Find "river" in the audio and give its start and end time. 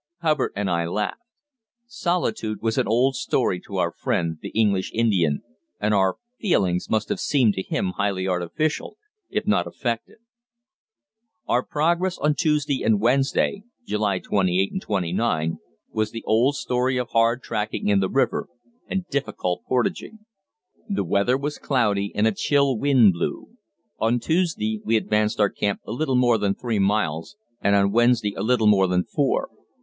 18.09-18.47